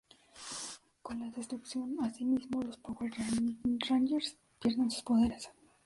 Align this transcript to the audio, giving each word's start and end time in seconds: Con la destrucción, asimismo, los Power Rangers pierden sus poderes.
Con 1.03 1.19
la 1.19 1.29
destrucción, 1.29 1.95
asimismo, 2.01 2.59
los 2.63 2.75
Power 2.77 3.11
Rangers 3.87 4.35
pierden 4.59 4.89
sus 4.89 5.03
poderes. 5.03 5.51